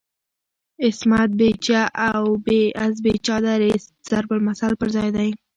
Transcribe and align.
"عصمت 0.85 1.29
بی 1.39 1.49
چه 1.65 1.77
از 2.85 2.95
بی 3.03 3.13
چادریست" 3.25 3.91
ضرب 4.09 4.29
المثل 4.37 4.71
پر 4.79 4.89
ځای 4.95 5.09
دی. 5.15 5.29